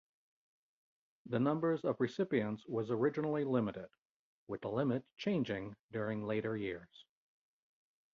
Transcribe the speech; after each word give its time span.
The 1.27 1.39
numbers 1.39 1.85
of 1.85 2.01
recipients 2.01 2.65
was 2.67 2.89
originally 2.89 3.43
limited, 3.43 3.87
with 4.47 4.61
the 4.61 4.69
limits 4.71 5.05
changing 5.19 5.75
during 5.91 6.25
later 6.25 6.57
years. 6.57 7.05